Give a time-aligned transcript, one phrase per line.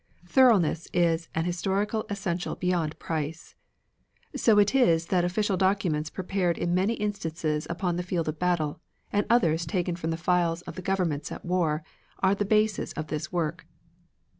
[0.25, 3.53] Thoroughness is an historical essential beyond price.
[4.35, 8.81] So it is that official documents prepared in many instances upon the field of battle,
[9.13, 11.83] and others taken from the files of the governments at war,
[12.17, 13.67] are the basis of this work.